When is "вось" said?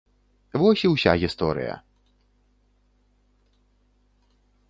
0.61-0.81